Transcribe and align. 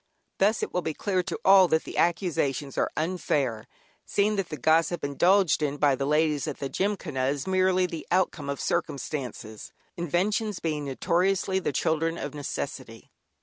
Thus 0.39 0.63
it 0.63 0.73
will 0.73 0.81
be 0.81 0.95
clear 0.95 1.21
to 1.21 1.37
all 1.45 1.67
that 1.67 1.83
the 1.83 1.95
accusations 1.95 2.75
are 2.75 2.89
unfair, 2.97 3.67
seeing 4.03 4.35
that 4.37 4.49
the 4.49 4.57
gossip 4.57 5.03
indulged 5.03 5.61
in 5.61 5.77
by 5.77 5.93
the 5.93 6.07
ladies 6.07 6.47
at 6.47 6.57
the 6.57 6.69
Gymkhana 6.69 7.25
is 7.27 7.45
merely 7.45 7.85
the 7.85 8.07
outcome 8.09 8.49
of 8.49 8.59
circumstances, 8.59 9.71
inventions 9.95 10.59
being 10.59 10.85
notoriously 10.85 11.59
the 11.59 11.71
children 11.71 12.17
of 12.17 12.33
necessity. 12.33 13.11